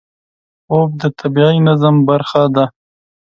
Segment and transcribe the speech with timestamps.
[0.65, 2.65] خوب د طبیعي نظم برخه ده